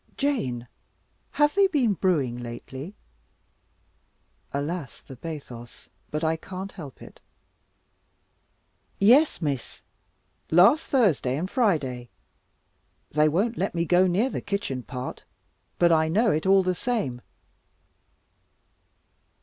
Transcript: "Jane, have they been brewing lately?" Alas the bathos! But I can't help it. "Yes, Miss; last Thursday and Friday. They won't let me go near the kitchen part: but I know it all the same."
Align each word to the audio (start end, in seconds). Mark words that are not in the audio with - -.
"Jane, 0.17 0.67
have 1.29 1.53
they 1.53 1.67
been 1.67 1.93
brewing 1.93 2.39
lately?" 2.41 2.95
Alas 4.51 4.99
the 4.99 5.15
bathos! 5.15 5.89
But 6.09 6.23
I 6.23 6.37
can't 6.37 6.71
help 6.71 7.03
it. 7.03 7.19
"Yes, 8.97 9.43
Miss; 9.43 9.83
last 10.49 10.87
Thursday 10.87 11.37
and 11.37 11.51
Friday. 11.51 12.09
They 13.11 13.29
won't 13.29 13.57
let 13.59 13.75
me 13.75 13.85
go 13.85 14.07
near 14.07 14.31
the 14.31 14.41
kitchen 14.41 14.81
part: 14.81 15.23
but 15.77 15.91
I 15.91 16.07
know 16.07 16.31
it 16.31 16.47
all 16.47 16.63
the 16.63 16.73
same." 16.73 17.21